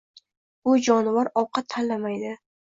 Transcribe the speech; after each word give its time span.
Bu 0.69 0.73
jonivor 0.87 1.29
ovqat 1.43 1.69
tanlamaydi. 1.75 2.35